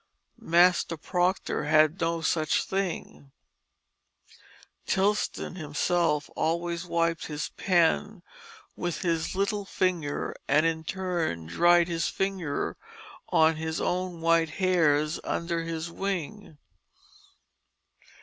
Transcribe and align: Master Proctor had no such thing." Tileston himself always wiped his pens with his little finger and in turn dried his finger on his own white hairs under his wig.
Master 0.39 0.97
Proctor 0.97 1.65
had 1.65 2.01
no 2.01 2.21
such 2.21 2.63
thing." 2.63 3.31
Tileston 4.87 5.57
himself 5.57 6.27
always 6.35 6.87
wiped 6.87 7.27
his 7.27 7.49
pens 7.49 8.23
with 8.75 9.01
his 9.03 9.35
little 9.35 9.63
finger 9.63 10.33
and 10.47 10.65
in 10.65 10.83
turn 10.85 11.45
dried 11.45 11.87
his 11.87 12.07
finger 12.07 12.77
on 13.29 13.57
his 13.57 13.79
own 13.79 14.21
white 14.21 14.49
hairs 14.57 15.19
under 15.23 15.61
his 15.61 15.91
wig. 15.91 16.57